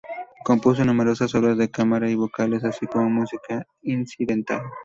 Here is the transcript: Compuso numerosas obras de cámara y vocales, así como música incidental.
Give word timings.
Compuso 0.43 0.83
numerosas 0.83 1.35
obras 1.35 1.59
de 1.59 1.69
cámara 1.69 2.09
y 2.09 2.15
vocales, 2.15 2.63
así 2.63 2.87
como 2.87 3.07
música 3.07 3.67
incidental. 3.83 4.61